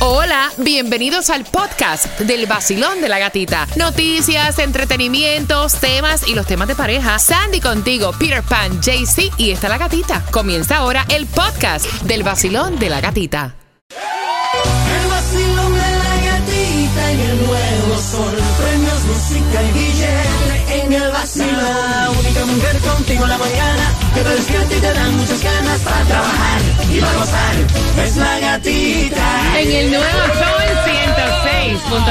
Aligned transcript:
Hola, 0.00 0.52
bienvenidos 0.58 1.28
al 1.28 1.44
podcast 1.44 2.20
del 2.20 2.46
vacilón 2.46 3.00
de 3.00 3.08
la 3.08 3.18
gatita. 3.18 3.66
Noticias, 3.74 4.60
entretenimientos, 4.60 5.74
temas 5.74 6.28
y 6.28 6.36
los 6.36 6.46
temas 6.46 6.68
de 6.68 6.76
pareja. 6.76 7.18
Sandy 7.18 7.60
contigo, 7.60 8.12
Peter 8.16 8.44
Pan, 8.44 8.80
JC 8.80 9.32
y 9.38 9.50
está 9.50 9.68
la 9.68 9.76
gatita. 9.76 10.24
Comienza 10.30 10.76
ahora 10.76 11.04
el 11.08 11.26
podcast 11.26 11.84
del 12.02 12.22
vacilón 12.22 12.78
de 12.78 12.90
la 12.90 13.00
gatita. 13.00 13.56
El 13.90 15.08
vacilón 15.08 15.72
de 15.72 15.80
la 15.80 16.16
gatita 16.30 17.12
y 17.12 17.20
el 17.20 17.46
nuevo 17.46 18.00
sol. 18.00 18.38
Premios, 18.56 19.02
música 19.02 19.62
y 19.64 20.80
en 20.80 20.92
el 20.92 21.10
vacilón. 21.10 21.87
Mujer 22.46 22.78
contigo 22.78 23.26
la 23.26 23.36
mañana 23.36 23.94
que 24.14 24.20
te 24.20 24.28
despierta 24.30 24.76
y 24.76 24.80
te 24.80 24.92
dan 24.92 25.16
muchas 25.16 25.42
ganas 25.42 25.80
para 25.80 26.04
trabajar 26.04 26.60
y 26.90 27.00
para 27.00 27.12
gozar. 27.14 27.54
Es 28.04 28.16
la 28.16 28.38
gatita. 28.38 29.60
En 29.60 29.72
el 29.72 29.90
nuevo 29.90 30.06
Sol 30.06 30.68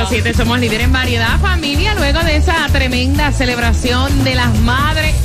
106.7 0.10 0.36
somos 0.36 0.60
líder 0.60 0.82
en 0.82 0.92
variedad 0.92 1.40
familia 1.40 1.96
luego 1.96 2.20
de 2.20 2.38
esa 2.38 2.68
tremenda 2.72 3.32
celebración 3.32 4.24
de 4.24 4.36
las 4.36 4.54
madres. 4.60 5.16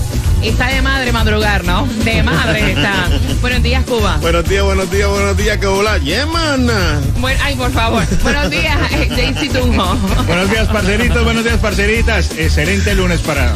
Está 0.42 0.66
de 0.66 0.82
madre 0.82 1.12
madrugar, 1.12 1.62
¿no? 1.64 1.86
De 2.04 2.20
madre 2.22 2.72
está. 2.72 3.08
Buenos 3.40 3.62
días, 3.62 3.84
Cuba. 3.84 4.16
Buenos 4.20 4.48
días, 4.48 4.64
buenos 4.64 4.90
días, 4.90 5.08
buenos 5.08 5.36
días, 5.36 5.58
que 5.58 5.66
hola, 5.66 5.98
Yeman. 5.98 6.68
Bueno, 7.18 7.40
ay, 7.44 7.54
por 7.54 7.70
favor. 7.70 8.04
Buenos 8.22 8.50
días, 8.50 8.76
eh, 8.90 9.08
Jaycee 9.08 9.50
Tunjo. 9.50 9.94
Buenos 10.26 10.50
días, 10.50 10.66
parceritos, 10.68 11.22
buenos 11.24 11.44
días, 11.44 11.58
parceritas. 11.58 12.30
Excelente 12.36 12.92
lunes 12.94 13.20
para. 13.20 13.54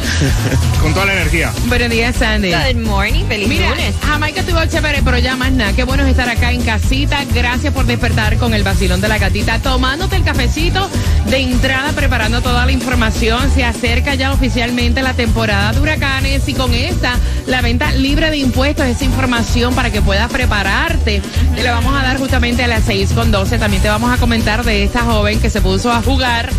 con 0.81 0.93
toda 0.93 1.07
la 1.07 1.13
energía. 1.13 1.51
Buenos 1.65 1.89
días, 1.89 2.15
Sandy. 2.15 2.51
Good 2.51 2.85
morning, 2.85 3.25
feliz 3.27 3.49
Mira, 3.49 3.69
lunes. 3.69 3.95
Jamaica 4.05 4.39
estuvo 4.39 4.65
chévere, 4.65 5.01
pero 5.03 5.17
ya 5.17 5.35
más 5.35 5.51
nada. 5.51 5.73
Qué 5.73 5.83
bueno 5.83 6.03
es 6.03 6.09
estar 6.09 6.29
acá 6.29 6.51
en 6.51 6.61
casita. 6.63 7.25
Gracias 7.33 7.73
por 7.73 7.85
despertar 7.85 8.37
con 8.37 8.53
el 8.53 8.63
vacilón 8.63 9.01
de 9.01 9.09
la 9.09 9.17
gatita. 9.17 9.59
Tomándote 9.59 10.15
el 10.15 10.23
cafecito 10.23 10.89
de 11.29 11.39
entrada, 11.39 11.91
preparando 11.91 12.41
toda 12.41 12.65
la 12.65 12.71
información. 12.71 13.51
Se 13.53 13.65
acerca 13.65 14.15
ya 14.15 14.31
oficialmente 14.31 15.01
la 15.01 15.13
temporada 15.13 15.73
de 15.73 15.81
huracanes 15.81 16.47
y 16.47 16.53
con 16.53 16.73
esta, 16.77 17.15
la 17.47 17.61
venta 17.61 17.91
libre 17.91 18.29
de 18.29 18.37
impuestos, 18.37 18.85
esa 18.85 19.03
información 19.03 19.75
para 19.75 19.91
que 19.91 20.01
puedas 20.01 20.31
prepararte. 20.31 21.21
Te 21.55 21.63
la 21.63 21.71
vamos 21.71 21.93
a 21.99 22.03
dar 22.03 22.17
justamente 22.17 22.63
a 22.63 22.67
las 22.67 22.83
6 22.85 23.13
con 23.13 23.31
12. 23.31 23.57
También 23.57 23.81
te 23.81 23.89
vamos 23.89 24.11
a 24.11 24.17
comentar 24.17 24.63
de 24.63 24.83
esta 24.83 25.01
joven 25.01 25.39
que 25.39 25.49
se 25.49 25.61
puso 25.61 25.91
a 25.91 26.01
jugar 26.01 26.49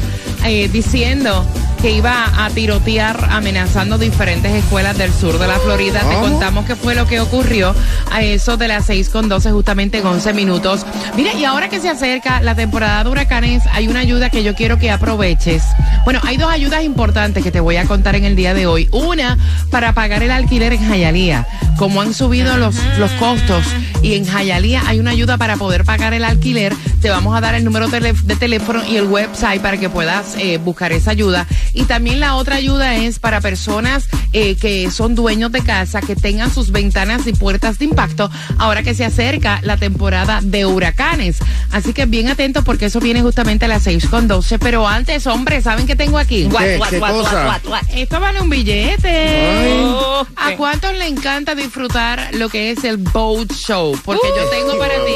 eh, 0.45 0.69
diciendo 0.69 1.45
que 1.81 1.93
iba 1.93 2.45
a 2.45 2.51
tirotear 2.51 3.29
amenazando 3.31 3.99
diferentes 3.99 4.53
escuelas 4.53 4.99
del 4.99 5.13
sur 5.13 5.39
de 5.39 5.47
la 5.47 5.59
Florida. 5.59 6.01
Te 6.01 6.17
contamos 6.17 6.67
qué 6.67 6.77
fue 6.77 6.95
lo 6.95 7.07
que 7.07 7.21
ocurrió 7.21 7.75
a 8.11 8.23
eso 8.23 8.57
de 8.57 8.69
las 8.69 8.87
6 8.87 9.09
con 9.11 9.29
12, 9.29 9.53
justamente 9.53 9.99
en 9.99 10.07
11 10.07 10.33
minutos. 10.35 10.85
Mira, 11.17 11.35
y 11.35 11.45
ahora 11.45 11.69
que 11.69 11.81
se 11.81 11.89
acerca 11.89 12.41
la 12.41 12.55
temporada 12.55 13.05
de 13.05 13.11
huracanes, 13.11 13.63
hay 13.73 13.89
una 13.89 14.01
ayuda 14.01 14.31
que 14.31 14.43
yo 14.43 14.55
quiero 14.55 14.79
que 14.79 14.91
aproveches. 14.91 15.63
Bueno, 16.05 16.21
hay 16.25 16.37
dos 16.37 16.51
ayudas 16.51 16.83
importantes 16.83 17.45
que 17.45 17.51
te 17.51 17.61
voy 17.61 17.77
a 17.77 17.85
contar 17.85 18.17
en 18.17 18.25
el 18.25 18.35
día 18.35 18.55
de 18.55 18.67
hoy. 18.67 18.89
Una, 18.93 19.39
para 19.71 19.93
pagar 19.93 20.23
el 20.23 20.31
alquiler 20.31 20.73
en 20.73 20.87
Jayalía. 20.87 21.47
Como 21.77 22.01
han 22.01 22.13
subido 22.13 22.57
los, 22.57 22.75
los 22.99 23.11
costos 23.13 23.65
y 24.03 24.15
en 24.15 24.25
Jayalía 24.25 24.83
hay 24.87 25.01
una 25.01 25.11
ayuda 25.11 25.39
para 25.39 25.57
poder 25.57 25.85
pagar 25.85 26.15
el 26.15 26.25
alquiler, 26.25 26.75
te 27.01 27.11
vamos 27.11 27.37
a 27.37 27.41
dar 27.41 27.55
el 27.55 27.65
número 27.65 27.89
de 27.89 28.37
teléfono 28.37 28.83
y 28.87 28.97
el 28.97 29.05
website 29.05 29.61
para 29.61 29.77
que 29.77 29.89
puedas 29.89 30.37
eh, 30.37 30.59
buscar 30.59 30.93
esa 30.93 31.11
ayuda. 31.11 31.47
Y 31.73 31.85
también 31.85 32.21
la 32.21 32.37
otra 32.37 32.57
ayuda 32.57 32.97
es 32.97 33.19
para 33.19 33.41
personas 33.41 34.09
eh, 34.33 34.57
que 34.57 34.91
son 34.91 35.15
dueños 35.15 35.53
de 35.53 35.63
casa, 35.63 36.01
que 36.01 36.17
tengan 36.17 36.53
sus 36.53 36.71
ventanas 36.71 37.27
y 37.27 37.33
puertas 37.33 37.79
de 37.79 37.87
impacto, 37.87 38.31
ahora 38.59 38.83
que 38.83 38.95
se 38.95 39.05
acerca 39.05 39.61
la 39.63 39.77
temporada 39.77 40.41
de 40.43 40.67
huracanes. 40.67 41.39
Así 41.71 41.93
que 41.93 42.07
bien 42.07 42.29
atentos 42.29 42.65
porque 42.65 42.87
eso 42.87 43.01
viene 43.01 43.23
justamente 43.23 43.67
a 43.67 43.69
las 43.69 43.83
6 43.85 44.09
con 44.09 44.29
12. 44.29 44.59
Pero 44.59 44.87
antes, 44.87 45.27
hombre, 45.27 45.61
¿saben 45.63 45.87
qué 45.87 45.97
tengo 45.97 46.19
aquí? 46.19 46.49
¿Qué? 46.49 46.79
what, 46.79 46.89
¿Qué 46.89 46.99
what, 46.99 47.11
cosa? 47.11 47.47
what, 47.47 47.65
what, 47.65 47.73
what? 47.73 47.83
Esto 47.95 48.21
vale 48.21 48.41
un 48.41 48.51
billete. 48.51 49.73
Oh, 49.85 50.27
¿A 50.37 50.57
cuántos 50.57 50.93
le 50.97 51.07
encanta 51.07 51.55
disfrutar 51.55 52.31
lo 52.35 52.49
que 52.49 52.71
es 52.71 52.85
el 52.85 52.97
boat 52.97 53.53
show? 53.53 53.99
Porque 54.05 54.29
yo 54.37 54.49
tengo 54.51 54.79
para 54.79 54.95
ti 55.05 55.13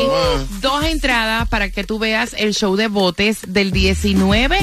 dos 0.60 0.84
entradas 0.84 1.48
para 1.48 1.70
que 1.70 1.84
tú 1.84 1.98
veas 1.98 2.34
el 2.36 2.54
show 2.54 2.76
de 2.76 2.88
botes 2.88 3.40
del 3.48 3.72
19 3.72 4.58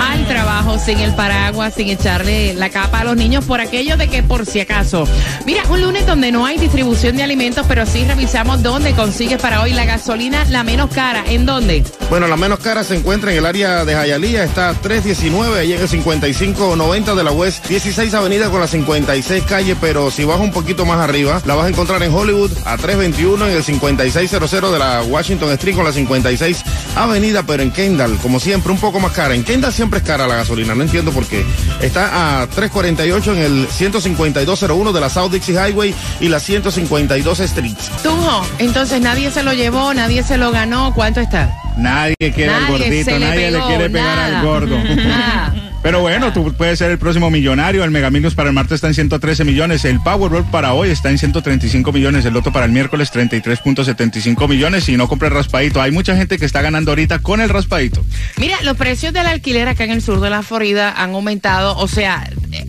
al 0.01 0.27
trabajo 0.27 0.79
sin 0.79 0.99
el 0.99 1.15
paraguas, 1.15 1.75
sin 1.75 1.89
echarle 1.89 2.55
la 2.55 2.71
capa 2.71 3.01
a 3.01 3.05
los 3.05 3.17
niños 3.17 3.45
por 3.45 3.61
aquello 3.61 3.97
de 3.97 4.09
que 4.09 4.23
por 4.23 4.47
si 4.47 4.61
acaso. 4.61 5.07
Mira, 5.47 5.63
un 5.71 5.81
lunes 5.81 6.07
donde 6.07 6.33
no 6.33 6.47
hay 6.47 6.59
distribución 6.59 7.17
de 7.17 7.23
alimentos, 7.23 7.67
pero 7.69 7.87
sí 7.87 8.05
revisamos 8.05 8.63
dónde 8.63 8.93
consigues 8.93 9.41
para 9.41 9.63
hoy 9.63 9.73
la 9.73 9.85
gasolina 9.85 10.45
la 10.47 10.63
menos 10.65 10.91
cara. 10.91 11.25
¿En 11.27 11.47
dónde? 11.47 11.85
Bueno, 12.11 12.27
la 12.27 12.37
menos 12.37 12.59
cara 12.61 12.85
se 12.85 12.97
encuentra 12.97 13.33
en 13.33 13.39
el 13.39 13.47
área 13.47 13.85
de 13.85 13.95
Jayalía, 13.95 14.45
está 14.45 14.75
319, 14.75 15.61
ahí 15.61 15.73
en 15.73 15.81
el 15.81 15.89
5590 15.89 17.15
de 17.15 17.25
la 17.25 17.33
West, 17.33 17.67
16 17.69 18.15
Avenida 18.15 18.51
con 18.51 18.61
la 18.61 18.67
56 18.67 19.45
calle, 19.45 19.77
pero 19.81 20.11
si 20.11 20.25
vas 20.25 20.41
un 20.41 20.51
poquito 20.51 20.85
más 20.85 20.99
arriba, 20.99 21.41
la 21.45 21.55
vas 21.55 21.67
a 21.67 21.69
encontrar 21.69 22.03
en 22.03 22.13
Hollywood 22.13 22.51
a 22.65 22.77
321 22.77 23.49
en 23.49 23.57
el 23.57 23.63
5600 23.63 24.73
de 24.73 24.79
la 24.79 25.03
Washington 25.03 25.51
Street 25.53 25.75
con 25.75 25.85
la 25.85 25.93
56 25.93 26.65
Avenida, 26.97 27.43
pero 27.43 27.63
en 27.63 27.71
Kendall, 27.71 28.17
como 28.19 28.41
siempre, 28.41 28.73
un 28.73 28.79
poco 28.79 29.01
más 29.01 29.13
cara. 29.13 29.35
En 29.35 29.45
Kendall 29.45 29.68
siempre 29.73 30.01
es 30.01 30.05
cara 30.05 30.27
la 30.27 30.37
gasolina, 30.37 30.75
no 30.75 30.83
entiendo 30.83 31.13
por 31.13 31.27
qué. 31.27 31.45
Está 31.81 32.43
a 32.43 32.47
348 32.47 33.33
en 33.33 33.39
el 33.39 33.69
15201 33.69 34.93
de 34.93 35.01
la 35.01 35.11
South 35.11 35.31
Dixie 35.31 35.55
Highway 35.55 35.95
y 36.21 36.29
la 36.29 36.41
152 36.41 37.41
Street. 37.41 37.77
Tunjo, 38.03 38.47
entonces 38.59 39.01
nadie 39.01 39.31
se 39.31 39.43
lo 39.43 39.53
llevó, 39.53 39.95
nadie 39.95 40.23
se 40.23 40.37
lo 40.37 40.51
ganó. 40.51 40.93
¿Cuánto 40.95 41.21
está? 41.21 41.68
Nadie 41.79 42.33
quiere 42.35 42.53
al 42.53 42.67
gordito, 42.67 43.11
le 43.11 43.19
nadie 43.21 43.51
pegó, 43.53 43.59
le 43.59 43.67
quiere 43.67 43.91
pegar 43.91 44.17
nada. 44.17 44.41
al 44.41 44.47
gordo. 44.47 44.77
Pero 45.83 46.01
bueno, 46.01 46.33
tú 46.33 46.53
puedes 46.55 46.79
ser 46.79 46.91
el 46.91 46.99
próximo 46.99 47.31
millonario. 47.31 47.85
El 47.85 47.91
Mega 47.93 48.11
Millions 48.11 48.35
para 48.35 48.49
el 48.49 48.55
martes 48.55 48.75
está 48.75 48.89
en 48.89 48.95
113 48.95 49.45
millones. 49.45 49.85
El 49.85 50.01
Powerball 50.01 50.45
para 50.51 50.75
hoy 50.75 50.91
está 50.91 51.09
en 51.09 51.19
135 51.19 51.93
millones. 51.93 52.25
El 52.25 52.35
Loto 52.35 52.53
para 52.53 52.67
el 52.67 52.73
miércoles 52.73 53.13
33.75 53.13 54.49
millones. 54.49 54.89
Y 54.89 54.97
no 54.97 55.07
compre 55.07 55.29
raspadito. 55.29 55.81
Hay 55.81 55.93
mucha 55.93 56.17
gente 56.17 56.37
que 56.37 56.45
está 56.45 56.63
ganando 56.63 56.91
ahorita 56.91 57.21
con 57.21 57.41
el 57.41 57.49
raspadito. 57.49 58.05
Mira, 58.37 58.57
los 58.65 58.77
precios 58.77 59.13
del 59.13 59.27
alquiler 59.27 59.69
acá 59.69 59.85
en 59.85 59.93
el 59.93 60.03
sur 60.03 60.21
de 60.21 60.31
la 60.31 60.43
Florida 60.43 60.93
han 60.97 61.15
aumentado, 61.15 61.79
o 61.79 61.87
sea, 61.87 62.29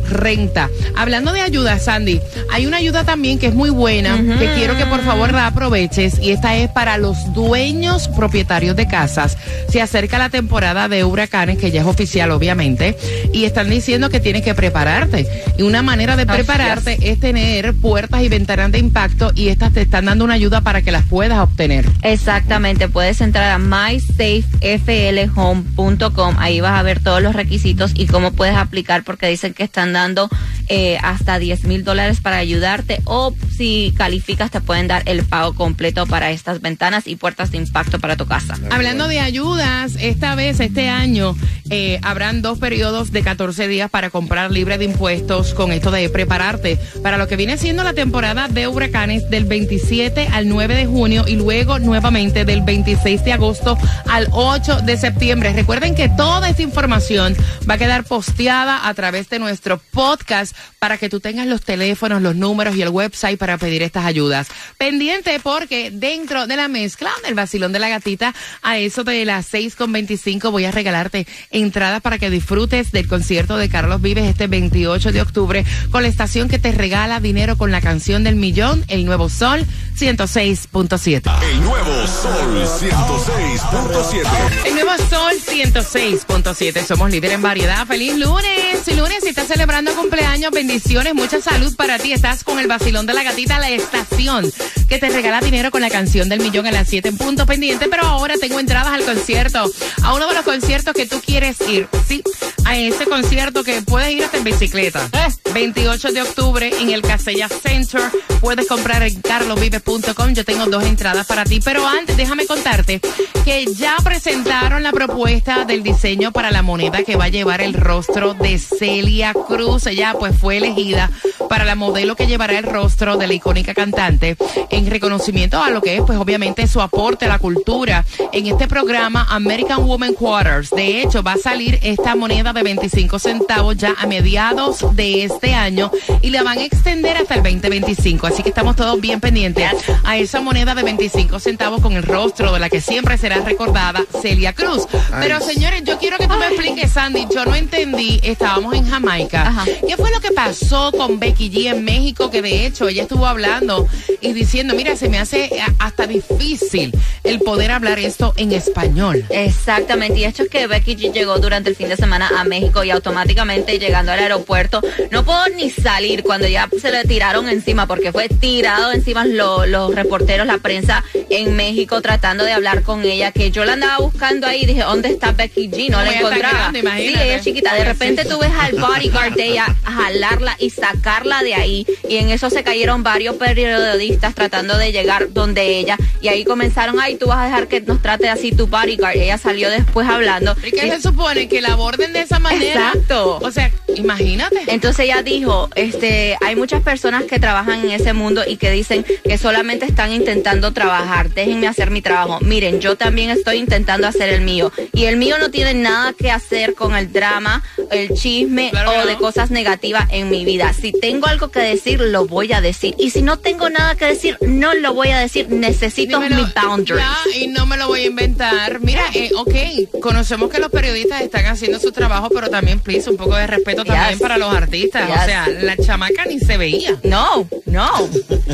renta. 0.10 0.70
Hablando 0.96 1.32
de 1.32 1.42
ayuda, 1.42 1.80
Sandy, 1.80 2.20
hay 2.52 2.66
una 2.66 2.78
ayuda 2.78 3.04
también 3.04 3.40
que 3.40 3.48
es 3.48 3.54
muy 3.54 3.70
buena, 3.70 4.18
que 4.18 4.52
quiero 4.56 4.78
que 4.78 4.86
por 4.86 5.02
favor 5.02 5.32
la 5.32 5.48
aproveches 5.48 6.20
y 6.20 6.32
esta 6.32 6.56
es 6.58 6.70
para 6.70 6.98
los 6.98 7.34
dueños 7.34 8.08
propietarios 8.10 8.76
de 8.76 8.88
casas. 8.88 9.38
Se 9.70 9.82
acerca 9.82 10.18
la 10.18 10.30
temporada 10.30 10.88
de 10.88 11.04
huracanes, 11.04 11.58
que 11.58 11.72
ya 11.72 11.82
es 11.82 11.88
oficial 11.88 12.32
obviamente, 12.32 12.98
y 13.34 13.46
están 13.46 13.70
diciendo 13.70 14.10
que 14.10 14.20
tienes 14.20 14.44
que 14.44 14.54
prepararte. 14.54 15.28
Y 15.58 15.64
una 15.64 15.82
manera 15.82 16.16
de 16.16 16.26
prepararte 16.26 17.12
es 17.12 17.20
tener 17.20 17.74
puertas 17.76 18.24
y 18.24 18.30
ventanas 18.30 18.72
de 18.72 18.80
impacto 18.80 19.32
y 19.36 19.50
estas 19.50 19.74
te 19.74 19.82
están 19.82 20.06
dando 20.06 20.26
una 20.26 20.34
ayuda 20.34 20.62
para 20.62 20.82
que 20.82 20.92
las 20.92 21.06
puedas 21.06 21.38
obtener. 21.40 21.86
Exactamente, 22.02 22.90
puedes 22.90 23.22
entrar 23.22 23.52
a 23.52 23.60
mysafeflhome.com, 23.60 26.36
ahí 26.40 26.62
vas 26.62 26.80
a 26.80 26.84
ver 26.84 27.02
todos 27.02 27.22
los 27.22 27.36
requisitos 27.36 27.92
y 27.96 28.08
cómo 28.08 28.32
puedes 28.32 28.56
aplicar 28.56 29.04
porque 29.04 29.28
dicen 29.28 29.54
que 29.54 29.69
están 29.70 29.94
dando 29.94 30.28
eh, 30.70 30.98
hasta 31.02 31.40
10 31.40 31.64
mil 31.66 31.84
dólares 31.84 32.22
para 32.22 32.38
ayudarte 32.38 33.02
o 33.06 33.34
si 33.56 33.94
calificas 33.98 34.52
te 34.52 34.62
pueden 34.62 34.88
dar 34.88 35.02
el 35.06 35.24
pago 35.24 35.54
completo 35.56 36.06
para 36.06 36.32
estas 36.32 36.62
ventanas 36.62 37.08
y 37.08 37.16
puertas 37.16 37.52
de 37.52 37.58
impacto 37.58 38.00
para 38.00 38.16
tu 38.16 38.28
casa. 38.28 38.56
Hablando 38.70 39.08
de 39.08 39.20
ayudas, 39.20 39.96
esta 40.00 40.36
vez, 40.36 40.60
este 40.60 40.88
año, 40.90 41.36
eh, 41.72 42.00
habrán 42.04 42.42
dos 42.42 42.60
periodos 42.60 43.12
de 43.12 43.24
14 43.24 43.68
días 43.68 43.90
para 43.90 44.10
comprar 44.10 44.52
libre 44.52 44.78
de 44.78 44.86
impuestos 44.86 45.54
con 45.54 45.72
esto 45.72 45.92
de 45.92 46.10
prepararte 46.10 46.78
para 47.04 47.18
lo 47.18 47.28
que 47.28 47.36
viene 47.36 47.58
siendo 47.58 47.84
la 47.84 47.94
temporada 47.94 48.48
de 48.48 48.68
huracanes 48.68 49.30
del 49.30 49.46
27 49.46 50.30
al 50.32 50.48
9 50.48 50.76
de 50.76 50.86
junio 50.86 51.26
y 51.28 51.36
luego 51.36 51.80
nuevamente 51.80 52.46
del 52.46 52.62
26 52.62 53.24
de 53.24 53.34
agosto 53.34 53.78
al 54.08 54.28
8 54.32 54.82
de 54.82 54.98
septiembre. 54.98 55.54
Recuerden 55.54 55.96
que 55.96 56.10
toda 56.10 56.50
esta 56.50 56.62
información 56.62 57.36
va 57.70 57.76
a 57.76 57.78
quedar 57.78 58.04
posteada 58.04 58.88
a 58.88 58.94
través 58.94 59.30
de 59.30 59.40
nuestro 59.40 59.80
podcast 59.92 60.56
para 60.80 60.98
que 60.98 61.10
tú 61.10 61.20
tengas 61.20 61.48
los 61.48 61.62
teléfonos, 61.62 62.22
los 62.22 62.36
números 62.36 62.76
y 62.76 62.82
el 62.82 62.90
website 62.90 63.38
para 63.38 63.58
pedir 63.58 63.84
estas 63.84 64.06
ayudas. 64.06 64.48
Pendiente 64.78 65.40
porque 65.42 65.92
dentro 65.92 66.48
de 66.48 66.56
la 66.56 66.68
mezcla 66.68 67.12
del 67.24 67.36
vacilón 67.36 67.72
de 67.72 67.80
la 67.80 67.90
gatita, 67.90 68.34
a 68.62 68.78
eso 68.78 69.04
de 69.04 69.26
las 69.26 69.46
6 69.48 69.76
con 69.76 69.92
25 69.92 70.52
voy 70.52 70.66
a 70.66 70.72
regalarte 70.72 71.28
entradas 71.52 72.02
para 72.02 72.18
que 72.18 72.30
disfrutes 72.30 72.92
del 72.92 73.08
concierto 73.08 73.58
de 73.58 73.70
Carlos 73.70 74.02
Vives 74.02 74.26
este 74.26 74.48
28 74.48 75.12
de 75.12 75.22
octubre 75.22 75.66
con 75.92 76.04
la 76.04 76.10
estación 76.10 76.48
que 76.48 76.60
te 76.60 76.72
regala 76.72 77.20
dinero 77.20 77.58
con 77.58 77.72
la 77.72 77.82
canción 77.82 78.24
del 78.24 78.36
millón, 78.36 78.86
el 78.88 79.06
nuevo 79.06 79.30
Sol 79.30 79.66
106.7. 79.98 81.30
El 81.52 81.62
nuevo 81.62 82.08
Sol 82.08 82.66
106.7. 82.80 84.66
El 84.66 84.74
nuevo 84.76 84.92
Sol 85.10 85.34
106.7. 85.46 86.86
Somos 86.86 87.12
líder 87.12 87.34
en 87.34 87.42
variedad. 87.42 87.86
Feliz 87.86 88.18
lunes. 88.18 88.88
Y 88.88 88.94
lunes, 88.94 89.18
si 89.22 89.30
estás 89.30 89.48
celebrando 89.48 89.94
cumpleaños, 89.94 90.49
bendiciones, 90.52 91.14
mucha 91.14 91.42
salud 91.42 91.76
para 91.76 91.98
ti. 92.00 92.14
Estás 92.14 92.44
con 92.44 92.60
el 92.60 92.68
vacilón 92.68 93.06
de 93.06 93.14
la 93.14 93.24
gatita, 93.24 93.60
la 93.60 93.70
estación 93.70 94.52
que 94.90 94.98
te 94.98 95.10
regala 95.10 95.40
dinero 95.40 95.70
con 95.72 95.82
la 95.82 95.90
canción 95.90 96.28
del 96.30 96.40
millón 96.40 96.66
a 96.66 96.72
las 96.72 96.90
7 96.90 97.10
en 97.10 97.18
punto 97.18 97.46
pendiente. 97.46 97.88
Pero 97.90 98.04
ahora 98.04 98.36
tengo 98.42 98.60
entradas 98.60 98.92
al 98.92 99.06
concierto, 99.06 99.72
a 100.04 100.14
uno 100.14 100.28
de 100.28 100.34
los 100.34 100.44
conciertos 100.44 100.94
que 100.94 101.06
tú 101.06 101.22
quieres 101.24 101.58
ir. 101.62 101.88
Sí, 102.08 102.24
a 102.66 102.78
ese 102.78 103.06
concierto 103.06 103.64
que 103.64 103.82
puedes 103.84 104.12
ir 104.12 104.24
hasta 104.24 104.38
en 104.38 104.44
bicicleta. 104.44 105.08
28 105.54 106.12
de 106.12 106.22
octubre 106.22 106.72
en 106.80 106.90
el 106.90 107.02
Casella 107.02 107.48
Center. 107.48 108.02
Puedes 108.42 108.68
comprar 108.68 109.04
en 109.04 109.22
carlosvive.com. 109.22 110.34
Yo 110.34 110.46
tengo 110.46 110.66
dos 110.66 110.84
entradas 110.84 111.28
para 111.28 111.44
ti. 111.44 111.60
Pero 111.64 111.88
antes, 111.88 112.18
déjame 112.18 112.46
contarte 112.46 113.00
que 113.46 113.66
ya 113.66 113.96
presentaron 114.04 114.84
la 114.84 114.92
propuesta 114.92 115.66
del 115.66 115.84
diseño 115.84 116.32
para 116.32 116.52
la 116.52 116.62
moneda 116.62 117.04
que 117.04 117.16
va 117.16 117.26
a 117.26 117.30
llevar 117.30 117.62
el 117.62 117.74
rostro 117.74 118.34
de 118.34 118.58
Celia 118.58 119.34
Cruz. 119.34 119.86
Ella 119.88 120.16
pues 120.18 120.38
fue 120.38 120.58
elegida 120.58 121.12
para 121.48 121.66
la 121.66 121.76
modelo 121.76 122.16
que 122.16 122.28
llevará 122.28 122.58
el 122.58 122.64
rostro 122.64 123.18
de 123.18 123.28
la 123.28 123.34
icónica 123.34 123.74
cantante 123.74 124.38
en 124.70 124.79
reconocimiento 124.88 125.62
a 125.62 125.70
lo 125.70 125.82
que 125.82 125.98
es 125.98 126.02
pues 126.06 126.18
obviamente 126.18 126.68
su 126.68 126.82
aporte 126.82 127.26
a 127.26 127.30
la 127.30 127.40
cultura 127.40 128.06
en 128.32 128.48
este 128.48 128.68
programa 128.68 129.28
American 129.30 129.86
Woman 129.86 130.14
Quarters. 130.14 130.72
De 130.72 131.02
hecho, 131.02 131.24
va 131.24 131.34
a 131.34 131.38
salir 131.38 131.80
esta 131.82 132.16
moneda 132.16 132.54
de 132.54 132.64
25 132.64 133.20
centavos 133.20 133.78
ya 133.78 133.96
a 133.98 134.06
mediados 134.08 134.86
de 134.96 135.24
este 135.24 135.54
año 135.54 135.92
y 136.22 136.30
la 136.30 136.44
van 136.44 136.60
a 136.60 136.64
extender 136.64 137.18
hasta 137.18 137.36
el 137.36 137.44
2025. 137.44 138.28
Así 138.28 138.44
que 138.44 138.50
estamos 138.50 138.76
todos 138.76 139.00
bien 139.00 139.20
pendientes 139.20 139.72
a 140.04 140.18
esa 140.18 140.42
moneda 140.42 140.76
de 140.76 140.84
25 140.84 141.40
centavos 141.40 141.82
con 141.82 141.94
el 141.94 142.04
rostro 142.04 142.52
de 142.52 142.60
la 142.60 142.70
que 142.70 142.82
siempre 142.82 143.18
será 143.18 143.40
recordada 143.42 144.04
Celia 144.22 144.54
Cruz. 144.54 144.88
Pero 145.20 145.40
señores, 145.42 145.84
yo 145.84 145.98
quiero 145.98 146.18
que 146.18 146.28
tú 146.28 146.36
me 146.36 146.48
expliques, 146.48 146.92
Sandy. 146.92 147.28
Yo 147.34 147.46
no 147.46 147.56
entendí, 147.56 148.20
estábamos 148.24 148.76
en 148.76 148.88
Jamaica. 148.88 149.48
Ajá. 149.48 149.66
¿Qué 149.66 149.98
fue 149.98 150.12
lo 150.12 150.20
que 150.20 150.32
pasó 150.32 150.92
con 150.92 151.20
Becky 151.20 151.50
G 151.52 151.72
en 151.72 151.84
México? 151.84 152.30
Que 152.30 152.42
de 152.42 152.66
hecho 152.66 152.88
ella 152.88 153.04
estuvo 153.04 153.26
hablando 153.26 153.88
y 154.22 154.34
diciendo, 154.34 154.69
mira, 154.76 154.96
se 154.96 155.10
me 155.10 155.20
hace 155.20 155.46
eh, 155.46 155.62
hasta 155.80 156.08
difícil 156.08 156.92
el 157.24 157.40
poder 157.40 157.72
hablar 157.72 158.00
esto 158.00 158.34
en 158.38 158.52
español. 158.52 159.26
Exactamente, 159.30 160.20
y 160.20 160.24
esto 160.24 160.44
es 160.44 160.50
que 160.50 160.68
Becky 160.68 160.96
G 160.96 161.12
llegó 161.14 161.38
durante 161.40 161.70
el 161.70 161.76
fin 161.76 161.90
de 161.90 161.96
semana 161.98 162.30
a 162.38 162.44
México 162.44 162.84
y 162.84 162.92
automáticamente 162.92 163.80
llegando 163.80 164.12
al 164.12 164.20
aeropuerto 164.20 164.82
no 165.12 165.24
puedo 165.26 165.48
ni 165.56 165.70
salir 165.70 166.24
cuando 166.24 166.48
ya 166.48 166.70
se 166.80 166.92
le 166.92 167.04
tiraron 167.06 167.48
encima 167.50 167.88
porque 167.88 168.12
fue 168.12 168.30
tirado 168.30 168.92
encima 168.92 169.26
lo- 169.26 169.66
los 169.66 169.94
reporteros, 169.96 170.46
la 170.48 170.58
prensa 170.58 171.04
en 171.30 171.56
México 171.56 172.02
tratando 172.02 172.44
de 172.44 172.52
hablar 172.54 172.84
con 172.84 173.04
ella 173.04 173.32
que 173.32 173.52
yo 173.52 173.66
la 173.66 173.74
andaba 173.74 173.98
buscando 174.00 174.48
ahí 174.48 174.64
y 174.64 174.66
dije, 174.66 174.82
¿dónde 174.82 175.10
está 175.10 175.32
Becky 175.32 175.70
G? 175.70 175.90
No 175.90 176.02
la 176.02 176.12
encontraba. 176.20 176.72
sí, 176.98 177.08
ella 177.24 177.36
es 177.36 177.44
chiquita, 177.44 177.74
de 177.76 177.84
repente 177.86 178.26
tú 178.26 178.38
ves 178.40 178.52
al 178.60 178.74
bodyguard 178.74 179.34
de 179.36 179.46
ella 179.50 179.76
jalarla 179.84 180.56
y 180.60 180.70
sacarla 180.70 181.44
de 181.44 181.54
ahí 181.56 181.86
y 182.08 182.18
en 182.18 182.30
eso 182.30 182.50
se 182.50 182.64
cayeron 182.64 183.04
varios 183.04 183.36
periodistas 183.36 184.36
tratando 184.36 184.59
de 184.68 184.92
llegar 184.92 185.32
donde 185.34 185.78
ella 185.80 185.98
y 186.22 186.28
ahí 186.28 186.44
comenzaron, 186.44 187.00
ay, 187.00 187.16
tú 187.16 187.28
vas 187.28 187.40
a 187.40 187.46
dejar 187.46 187.68
que 187.68 187.82
nos 187.82 188.02
trate 188.02 188.30
así 188.30 188.52
tu 188.52 188.68
bodyguard. 188.68 189.16
Ella 189.18 189.38
salió 189.38 189.70
después 189.70 190.08
hablando. 190.08 190.56
¿Y 190.66 190.72
qué 190.72 190.88
Y- 190.88 190.90
se 190.92 191.02
supone? 191.02 191.48
Que 191.48 191.62
la 191.62 191.74
aborden 191.74 192.14
de 192.14 192.22
esa 192.22 192.40
manera. 192.40 192.92
Exacto. 192.94 193.40
O 193.42 193.52
sea, 193.52 193.72
imagínate. 193.96 194.62
entonces 194.68 195.06
ella 195.06 195.22
dijo, 195.24 195.70
este, 195.76 196.38
hay 196.46 196.56
muchas 196.56 196.82
personas 196.84 197.24
que 197.24 197.40
trabajan 197.40 197.80
en 197.86 197.92
ese 197.92 198.14
mundo 198.14 198.44
y 198.48 198.58
que 198.58 198.72
dicen 198.72 199.06
que 199.24 199.38
solamente 199.38 199.86
están 199.86 200.12
intentando 200.14 200.72
trabajar. 200.74 201.30
Déjenme 201.34 201.68
hacer 201.68 201.92
mi 201.92 202.02
trabajo. 202.02 202.40
Miren, 202.42 202.80
yo 202.80 202.96
también 202.96 203.30
estoy 203.30 203.58
intentando 203.58 204.08
hacer 204.08 204.30
el 204.30 204.42
mío. 204.42 204.72
Y 204.94 205.06
el 205.06 205.18
mío 205.18 205.38
no 205.40 205.50
tiene 205.52 205.74
nada 205.74 206.14
que 206.14 206.32
hacer 206.32 206.74
con 206.76 206.96
el 206.96 207.12
drama, 207.12 207.64
el 207.92 208.10
chisme 208.14 208.70
Claro 208.72 208.92
o 208.92 208.98
no. 208.98 209.06
de 209.06 209.16
cosas 209.18 209.52
negativas 209.52 210.06
en 210.12 210.30
mi 210.30 210.46
vida. 210.46 210.74
Si 210.74 210.92
tengo 210.92 211.28
algo 211.28 211.50
que 211.50 211.60
decir, 211.60 212.00
lo 212.02 212.26
voy 212.26 212.52
a 212.54 212.62
decir. 212.62 212.96
Y 212.98 213.10
si 213.12 213.22
no 213.22 213.38
tengo 213.38 213.70
nada 213.70 213.96
que 213.96 214.06
decir, 214.06 214.38
no 214.42 214.74
lo 214.74 214.94
voy 214.94 215.10
a 215.10 215.20
decir. 215.20 215.50
Necesito 215.50 216.20
Dímelo, 216.20 216.36
mi 216.46 216.52
boundaries. 216.54 217.06
ya, 217.34 217.40
y 217.40 217.48
no 217.48 217.66
me 217.66 217.78
lo 217.78 217.88
voy 217.88 218.02
a 218.02 218.06
inventar. 218.08 218.80
Mira, 218.82 219.04
eh, 219.14 219.32
ok, 219.36 220.00
conocemos 220.02 220.50
que 220.50 220.60
los 220.60 220.70
periodistas 220.72 221.22
están 221.22 221.46
haciendo 221.46 221.80
su 221.80 221.92
trabajo, 221.92 222.30
pero 222.34 222.50
también, 222.50 222.80
please, 222.80 223.10
un 223.10 223.18
poco 223.18 223.36
de 223.36 223.48
respeto 223.48 223.79
también 223.86 224.10
Yes. 224.12 224.20
para 224.20 224.38
los 224.38 224.54
artistas. 224.54 225.08
Yes. 225.08 225.18
O 225.22 225.26
sea, 225.26 225.48
la 225.62 225.78
chamaca 225.78 226.26
ni 226.26 226.40
se 226.40 226.58
veía. 226.58 226.96
No, 227.04 227.48
no. 227.66 227.90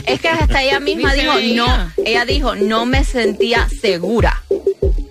Es 0.06 0.20
que 0.22 0.28
hasta 0.30 0.64
ella 0.64 0.80
misma 0.80 1.14
dijo, 1.14 1.36
veía. 1.36 1.56
no, 1.66 1.92
ella 2.06 2.26
dijo, 2.26 2.56
no 2.56 2.86
me 2.86 3.04
sentía 3.04 3.68
segura. 3.82 4.42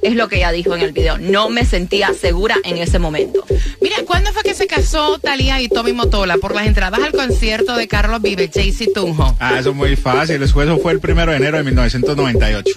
Es 0.03 0.15
lo 0.17 0.29
que 0.29 0.37
ella 0.37 0.53
dijo 0.53 0.75
en 0.75 0.83
el 0.83 0.93
video. 0.93 1.17
No 1.17 1.49
me 1.49 1.65
sentía 1.65 2.13
segura 2.13 2.57
en 2.65 2.77
ese 2.77 2.99
momento. 2.99 3.43
Mira, 3.81 3.97
¿cuándo 4.07 4.33
fue 4.35 4.43
que 4.43 4.53
se 4.53 4.67
casó 4.67 5.19
Talía 5.19 5.63
y 5.63 5.69
Tommy 5.69 5.95
Motola? 5.95 6.37
Por 6.37 6.55
las 6.55 6.67
entradas 6.67 7.01
al 7.03 7.13
concierto 7.13 7.75
de 7.75 7.89
Carlos 7.89 8.21
Vive, 8.21 8.51
Jaycee 8.53 8.93
Tunjo. 8.93 9.35
Ah, 9.41 9.59
eso 9.59 9.71
es 9.71 9.77
muy 9.77 9.97
fácil. 9.97 10.43
Eso 10.43 10.79
fue 10.79 10.93
el 10.93 11.01
primero 11.01 11.31
de 11.31 11.39
enero 11.39 11.57
de 11.57 11.65
1998. 11.65 12.71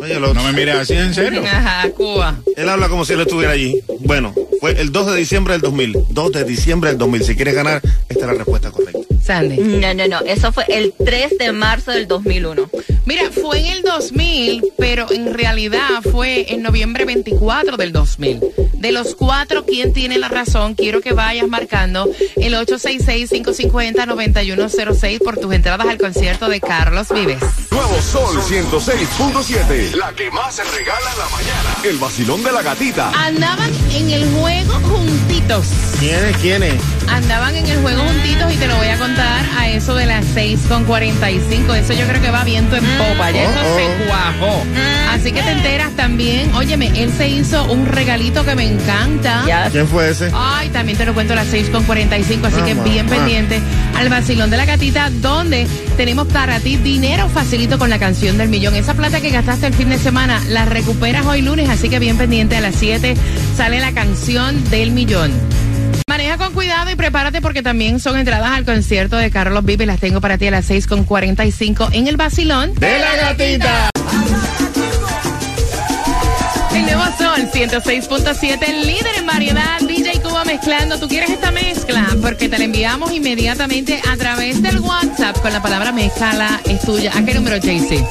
Oye, 0.00 0.20
lo- 0.20 0.32
No 0.34 0.42
me 0.44 0.52
mires 0.52 0.76
así, 0.76 0.94
en 0.94 1.12
serio. 1.14 1.42
Ajá, 1.44 1.88
Cuba. 1.90 2.36
él 2.56 2.68
habla 2.68 2.88
como 2.88 3.04
si 3.04 3.14
él 3.14 3.20
estuviera 3.22 3.52
allí. 3.52 3.82
Bueno, 4.00 4.32
fue 4.66 4.80
el 4.80 4.90
2 4.90 5.12
de 5.12 5.16
diciembre 5.16 5.52
del 5.54 5.62
2000. 5.62 6.06
2 6.10 6.32
de 6.32 6.44
diciembre 6.44 6.90
del 6.90 6.98
2000. 6.98 7.22
Si 7.22 7.36
quieres 7.36 7.54
ganar, 7.54 7.80
esta 8.08 8.24
es 8.24 8.26
la 8.26 8.34
respuesta 8.34 8.72
correcta. 8.72 8.98
Sandy. 9.22 9.58
No, 9.58 9.94
no, 9.94 10.08
no. 10.08 10.18
Eso 10.20 10.50
fue 10.50 10.64
el 10.68 10.92
3 10.92 11.38
de 11.38 11.52
marzo 11.52 11.92
del 11.92 12.08
2001. 12.08 12.68
Mira, 13.04 13.30
fue 13.30 13.60
en 13.60 13.66
el 13.66 13.82
2000, 13.82 14.72
pero 14.76 15.08
en 15.12 15.34
realidad 15.34 16.02
fue 16.10 16.52
en 16.52 16.62
noviembre 16.62 17.04
24 17.04 17.76
del 17.76 17.92
2000. 17.92 18.40
De 18.74 18.90
los 18.90 19.14
cuatro, 19.14 19.64
¿quién 19.64 19.92
tiene 19.92 20.18
la 20.18 20.26
razón? 20.28 20.74
Quiero 20.74 21.00
que 21.00 21.12
vayas 21.12 21.46
marcando 21.46 22.10
el 22.34 22.54
866-550-9106 22.54 25.22
por 25.22 25.38
tus 25.38 25.54
entradas 25.54 25.86
al 25.86 25.98
concierto 25.98 26.48
de 26.48 26.60
Carlos 26.60 27.06
Vives. 27.14 27.38
Nuevo 27.76 28.00
Sol 28.00 28.40
106.7. 28.40 29.96
La 29.96 30.10
que 30.14 30.30
más 30.30 30.54
se 30.54 30.64
regala 30.64 31.10
en 31.12 31.18
la 31.18 31.28
mañana. 31.28 31.76
El 31.84 31.98
vacilón 31.98 32.42
de 32.42 32.50
la 32.50 32.62
gatita. 32.62 33.10
Andaban 33.10 33.70
en 33.92 34.10
el 34.10 34.24
juego 34.34 34.72
juntitos. 34.80 35.66
¿Quiénes? 36.00 36.36
¿Quiénes? 36.38 36.74
Andaban 37.08 37.54
en 37.54 37.66
el 37.66 37.80
juego 37.82 38.02
juntitos 38.02 38.52
y 38.54 38.56
te 38.56 38.66
lo 38.66 38.76
voy 38.76 38.88
a 38.88 38.98
contar 38.98 39.44
a 39.58 39.68
eso 39.68 39.94
de 39.94 40.06
las 40.06 40.24
6 40.32 40.60
con 40.68 40.84
45. 40.84 41.74
Eso 41.74 41.92
yo 41.92 42.06
creo 42.06 42.22
que 42.22 42.30
va 42.30 42.44
viento 42.44 42.76
en 42.76 42.84
popa. 42.84 43.30
Ya 43.30 43.42
eso 43.42 43.60
Oh, 43.60 43.76
se 43.76 43.84
oh. 43.84 44.06
cuajó. 44.06 44.62
Así 45.10 45.32
que 45.32 45.42
te 45.42 45.50
enteras 45.52 45.92
también. 45.96 46.54
Óyeme, 46.54 46.86
él 47.02 47.12
se 47.16 47.28
hizo 47.28 47.64
un 47.64 47.84
regalito 47.86 48.42
que 48.44 48.54
me 48.54 48.64
encanta. 48.66 49.44
¿Quién 49.70 49.86
fue 49.86 50.10
ese? 50.10 50.30
Ay, 50.34 50.70
también 50.70 50.96
te 50.96 51.04
lo 51.04 51.12
cuento 51.14 51.34
a 51.34 51.36
las 51.36 51.48
6 51.48 51.68
con 51.70 51.84
45, 51.84 52.46
así 52.46 52.56
Ah, 52.60 52.64
que 52.64 52.74
mamá. 52.74 52.88
bien 52.90 53.06
pendiente 53.06 53.60
al 53.96 54.08
vacilón 54.08 54.48
de 54.50 54.56
la 54.56 54.64
gatita, 54.64 55.10
donde 55.10 55.66
tenemos 55.96 56.26
para 56.28 56.58
ti 56.60 56.76
dinero 56.76 57.28
con 57.66 57.90
la 57.90 57.98
canción 57.98 58.38
del 58.38 58.48
millón. 58.48 58.76
Esa 58.76 58.94
plata 58.94 59.20
que 59.20 59.30
gastaste 59.30 59.66
el 59.66 59.74
fin 59.74 59.90
de 59.90 59.98
semana 59.98 60.40
la 60.48 60.64
recuperas 60.64 61.26
hoy 61.26 61.42
lunes, 61.42 61.68
así 61.68 61.88
que 61.88 61.98
bien 61.98 62.16
pendiente 62.16 62.56
a 62.56 62.60
las 62.60 62.76
7 62.76 63.16
sale 63.56 63.80
la 63.80 63.92
canción 63.92 64.62
del 64.70 64.92
millón. 64.92 65.32
Maneja 66.08 66.38
con 66.38 66.52
cuidado 66.52 66.90
y 66.90 66.94
prepárate 66.94 67.42
porque 67.42 67.62
también 67.62 67.98
son 67.98 68.16
entradas 68.16 68.52
al 68.52 68.64
concierto 68.64 69.16
de 69.16 69.30
Carlos 69.32 69.64
Vive. 69.64 69.84
Las 69.84 69.98
tengo 69.98 70.20
para 70.20 70.38
ti 70.38 70.46
a 70.46 70.52
las 70.52 70.64
6 70.66 70.86
con 70.86 71.02
45 71.04 71.88
en 71.92 72.06
el 72.06 72.16
vacilón. 72.16 72.72
¡De 72.74 72.98
la 73.00 73.16
gatita! 73.16 73.90
El 76.72 76.82
nuevo 76.82 77.04
Sol 77.18 77.50
106.7, 77.52 78.68
el 78.68 78.86
líder 78.86 79.16
en 79.18 79.26
variedad, 79.26 79.80
mezclando. 80.46 80.98
¿Tú 80.98 81.08
quieres 81.08 81.28
esta 81.30 81.50
mezcla? 81.50 82.16
Porque 82.22 82.48
te 82.48 82.58
la 82.58 82.64
enviamos 82.64 83.12
inmediatamente 83.12 84.00
a 84.08 84.16
través 84.16 84.62
del 84.62 84.78
WhatsApp 84.80 85.38
con 85.40 85.52
la 85.52 85.60
palabra 85.60 85.92
mezcla 85.92 86.60
es 86.64 86.80
tuya. 86.80 87.12
¿A 87.14 87.22
qué 87.24 87.34
número, 87.34 87.56
JC? 87.56 88.02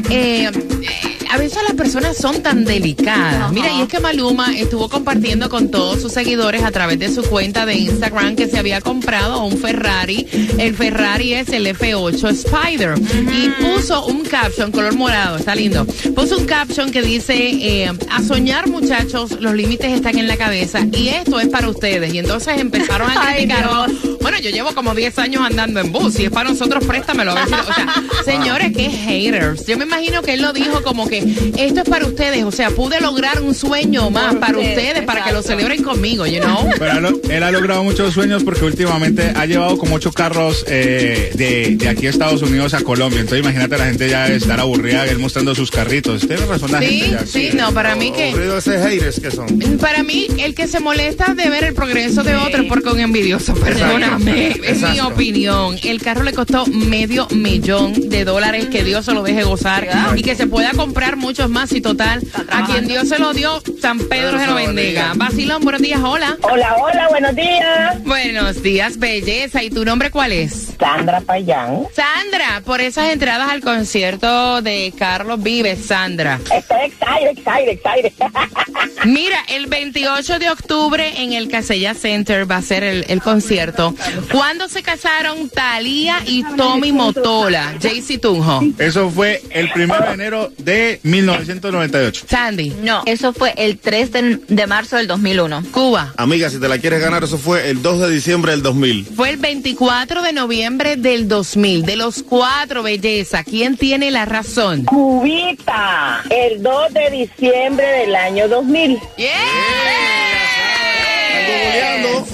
eh, 0.09 0.49
eh, 0.51 1.12
a 1.33 1.39
veces 1.39 1.59
las 1.67 1.75
personas 1.77 2.17
son 2.17 2.43
tan 2.43 2.65
delicadas. 2.65 3.51
Mira, 3.53 3.73
y 3.73 3.81
es 3.83 3.89
que 3.89 4.01
Maluma 4.01 4.55
estuvo 4.57 4.89
compartiendo 4.89 5.49
con 5.49 5.71
todos 5.71 6.01
sus 6.03 6.13
seguidores 6.13 6.63
a 6.63 6.71
través 6.71 6.99
de 6.99 7.09
su 7.13 7.23
cuenta 7.23 7.65
de 7.67 7.75
Instagram 7.75 8.37
que 8.37 8.49
se 8.49 8.59
había 8.59 8.81
comprado 8.81 9.43
un 9.45 9.57
Ferrari. 9.57 10.27
El 10.59 10.75
Ferrari 10.75 11.33
es 11.35 11.49
el 11.49 11.67
F8 11.67 12.29
Spider. 12.31 12.95
Y 13.33 13.49
puso 13.63 14.05
un 14.07 14.23
caption, 14.25 14.71
color 14.73 14.95
morado, 14.95 15.37
está 15.39 15.55
lindo. 15.55 15.87
Puso 16.15 16.37
un 16.39 16.45
caption 16.45 16.91
que 16.91 17.01
dice, 17.03 17.35
eh, 17.35 17.91
a 18.11 18.23
soñar 18.23 18.69
muchachos, 18.69 19.33
los 19.41 19.55
límites 19.55 19.91
están 19.93 20.19
en 20.19 20.29
la 20.29 20.37
cabeza 20.37 20.81
y 20.93 21.09
esto 21.09 21.41
es 21.41 21.49
para 21.49 21.69
ustedes. 21.69 22.13
Y 22.13 22.19
entonces 22.19 22.61
empezaron 22.61 23.11
a. 23.11 23.33
Dios. 23.43 24.19
Bueno, 24.21 24.39
yo 24.39 24.51
llevo 24.51 24.75
como 24.75 24.95
10 24.95 25.19
años 25.19 25.43
andando 25.45 25.81
en 25.81 25.93
bus. 25.93 26.15
Si 26.15 26.25
es 26.25 26.31
para 26.31 26.51
nosotros, 26.51 26.85
préstamelo. 26.85 27.33
A 27.33 27.35
ver 27.35 27.49
si- 27.49 27.55
o 27.55 27.75
sea, 27.75 27.95
señores, 28.25 28.73
qué 28.77 28.85
haters. 29.25 29.67
Yo 29.67 29.77
me 29.79 29.85
imagino 29.85 30.23
que 30.23 30.35
él 30.35 30.43
lo 30.43 30.53
dijo 30.53 30.83
como 30.83 31.09
que 31.09 31.19
esto 31.57 31.81
es 31.83 31.89
para 31.89 32.07
ustedes. 32.07 32.45
O 32.45 32.53
sea, 32.53 32.71
pude 32.71 33.01
lograr 33.01 33.41
un 33.41 33.55
sueño 33.55 34.11
más 34.11 34.35
para 34.37 34.59
ustedes, 34.59 34.79
ustedes, 34.79 35.03
para 35.05 35.25
que 35.25 35.33
lo 35.33 35.39
exacto. 35.41 35.59
celebren 35.59 35.83
conmigo, 35.83 36.27
you 36.27 36.41
know? 36.41 36.69
Pero 36.79 37.09
él, 37.09 37.21
él 37.31 37.43
ha 37.43 37.51
logrado 37.51 37.85
muchos 37.85 38.13
sueños 38.15 38.43
porque 38.45 38.65
últimamente 38.65 39.33
ha 39.35 39.47
llevado 39.47 39.77
como 39.79 39.97
ocho 39.97 40.13
carros 40.13 40.65
eh, 40.69 41.31
de, 41.35 41.77
de 41.77 41.89
aquí 41.89 42.07
a 42.07 42.11
Estados 42.11 42.43
Unidos 42.43 42.75
a 42.75 42.83
Colombia. 42.83 43.21
Entonces 43.21 43.41
imagínate 43.45 43.79
la 43.79 43.87
gente 43.87 44.09
ya 44.09 44.27
estar 44.29 44.59
aburrida 44.61 45.07
él 45.07 45.19
mostrando 45.19 45.55
sus 45.55 45.71
carritos. 45.71 46.27
Tiene 46.27 46.45
razón 46.47 46.73
la 46.73 46.81
Sí, 46.81 47.01
gente 47.01 47.11
ya. 47.11 47.27
sí, 47.27 47.51
no, 47.55 47.73
para 47.73 47.95
mí 47.97 48.13
que... 48.13 48.29
Aburrido 48.31 48.59
ese 48.59 48.79
haters 48.79 49.21
que 49.21 49.31
son. 49.31 49.47
Para 49.81 50.03
mí, 50.03 50.27
el 50.39 50.55
que 50.55 50.67
se 50.67 50.81
molesta 50.81 51.35
de 51.35 51.49
ver 51.49 51.65
el 51.65 51.75
progreso 51.75 52.23
de 52.23 52.35
otro 52.37 52.63
es 52.63 52.69
porque 52.69 52.89
es 52.89 52.95
un 52.95 53.01
envidioso. 53.01 53.55
Perdóname, 53.55 54.49
es 54.49 54.59
mi 54.61 54.67
Exacto. 54.69 55.09
opinión. 55.09 55.77
El 55.83 56.01
carro 56.03 56.23
le 56.23 56.33
costó 56.33 56.67
medio 56.67 57.27
millón 57.31 58.09
de 58.09 58.25
dólares. 58.25 58.67
Que 58.71 58.85
Dios 58.85 59.05
se 59.13 59.17
lo 59.17 59.23
deje 59.23 59.43
gozar 59.43 59.87
y 60.17 60.23
que 60.23 60.35
se 60.35 60.47
pueda 60.47 60.71
comprar 60.71 61.17
muchos 61.17 61.51
más. 61.51 61.73
Y 61.73 61.81
total, 61.81 62.23
a 62.51 62.65
quien 62.65 62.87
Dios 62.87 63.09
se 63.09 63.19
lo 63.19 63.33
dio, 63.35 63.63
San 63.81 63.99
Pedro 63.99 64.39
se 64.39 64.47
lo 64.47 64.55
bendiga. 64.55 65.13
Basilón, 65.15 65.63
buenos 65.63 65.83
días, 65.83 66.01
hola. 66.03 66.37
Hola, 66.43 66.77
hola, 66.79 67.09
buenos 67.09 67.35
días. 67.37 68.03
Buenos 68.05 68.63
días, 68.63 68.99
belleza. 68.99 69.63
¿Y 69.63 69.71
tu 69.71 69.85
nombre 69.85 70.11
cuál 70.11 70.33
es? 70.33 70.73
Sandra 70.79 71.21
Payán. 71.21 71.87
Sandra, 71.95 72.63
por 72.65 72.81
esas 72.81 73.11
entradas 73.11 73.51
al 73.51 73.61
concierto 73.61 74.63
de 74.63 74.93
Carlos 74.99 75.43
Vives, 75.43 75.87
Sandra. 75.87 76.41
Estoy 76.55 76.87
excited, 76.87 77.31
excited, 77.31 77.69
excited. 77.69 78.13
Mira, 79.05 79.39
el 79.49 79.67
28 79.67 80.39
de 80.39 80.51
octubre 80.51 81.23
en 81.23 81.33
el 81.33 81.49
Casella 81.49 81.95
Center 81.95 82.51
va 82.51 82.57
a 82.57 82.63
ser 82.63 82.83
el, 82.83 83.05
el 83.09 83.21
concierto. 83.21 83.95
¿Cuándo 84.31 84.69
se 84.69 84.83
casaron 84.83 85.51
Talía 85.51 86.19
y 86.27 86.45
Tommy 86.57 86.93
Motola? 86.93 87.75
Jaycee 87.81 88.19
Tunjo. 88.19 88.61
Eso 88.93 89.09
fue 89.09 89.41
el 89.49 89.71
primero 89.71 90.05
de 90.05 90.13
enero 90.13 90.53
de 90.59 91.01
1998. 91.03 92.27
Sandy. 92.29 92.75
No, 92.83 93.03
eso 93.07 93.33
fue 93.33 93.55
el 93.57 93.79
3 93.79 94.13
de, 94.13 94.39
de 94.47 94.67
marzo 94.67 94.97
del 94.97 95.07
2001. 95.07 95.65
Cuba. 95.73 96.13
Amiga, 96.19 96.51
si 96.51 96.61
te 96.61 96.69
la 96.69 96.77
quieres 96.77 97.01
ganar, 97.01 97.25
eso 97.25 97.39
fue 97.39 97.71
el 97.71 97.81
2 97.81 98.01
de 98.01 98.11
diciembre 98.11 98.53
del 98.53 98.63
2000. 98.63 99.07
Fue 99.17 99.31
el 99.31 99.39
24 99.39 100.21
de 100.21 100.35
noviembre 100.35 100.97
del 100.97 101.27
2000. 101.27 101.87
De 101.87 101.97
los 101.97 102.23
cuatro, 102.23 102.83
belleza, 102.83 103.45
¿quién 103.45 103.79
tiene 103.79 104.11
la 104.11 104.27
razón? 104.27 104.85
Cubita, 104.85 106.23
el 106.29 106.63
2 106.63 106.93
de 106.93 107.11
diciembre 107.13 107.87
del 107.87 108.15
año 108.15 108.47
2000. 108.47 109.01
¡Yeah! 109.17 109.29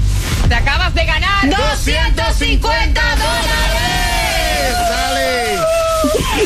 Te 0.48 0.54
acabas 0.54 0.94
de 0.94 1.04
ganar 1.04 1.48
250 1.48 3.00
dólares. 3.00 3.91
¡Dale! 4.70 5.58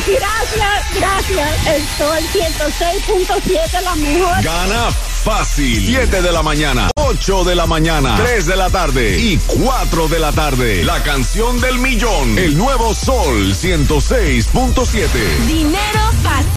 Gracias, 0.07 0.93
gracias. 0.95 1.67
El 1.67 1.81
sol 1.97 2.19
106.7, 2.33 3.81
la 3.81 3.95
mejor. 3.95 4.43
Gana 4.43 4.91
fácil. 5.23 5.85
7 5.85 6.21
de 6.21 6.31
la 6.31 6.41
mañana, 6.43 6.89
8 6.95 7.43
de 7.43 7.55
la 7.55 7.65
mañana, 7.65 8.15
3 8.17 8.45
de 8.45 8.55
la 8.55 8.69
tarde 8.69 9.17
y 9.19 9.37
4 9.37 10.07
de 10.07 10.19
la 10.19 10.31
tarde. 10.31 10.83
La 10.83 11.03
canción 11.03 11.59
del 11.59 11.79
millón. 11.79 12.37
El 12.37 12.57
nuevo 12.57 12.93
Sol 12.93 13.53
106.7. 13.53 15.09
Dinero 15.47 16.11
fácil. 16.23 16.47